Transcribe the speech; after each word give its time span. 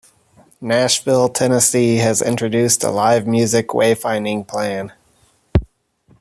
Nashville, 0.59 1.29
Tennessee 1.29 1.97
has 1.97 2.23
introduced 2.23 2.83
a 2.83 2.89
live 2.89 3.27
music 3.27 3.67
wayfinding 3.67 4.47
plan. 4.47 4.91